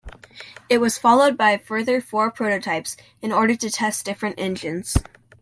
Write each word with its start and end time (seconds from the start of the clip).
It 0.67 0.79
was 0.79 0.97
followed 0.97 1.37
by 1.37 1.59
further 1.59 2.01
four 2.01 2.31
prototypes, 2.31 2.97
in 3.21 3.31
order 3.31 3.55
to 3.57 3.69
test 3.69 4.03
different 4.03 4.39
engines. 4.39 4.97